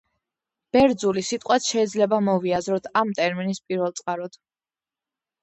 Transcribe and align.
ბერძული 0.77 1.23
სიტყვაც 1.27 1.67
შეიძლება 1.73 2.19
მოვიაზროთ 2.31 2.89
ამ 3.03 3.13
ტერმინის 3.21 3.61
პირველწყაროდ. 3.69 4.41